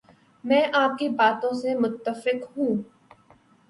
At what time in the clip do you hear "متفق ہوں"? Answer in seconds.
1.79-2.75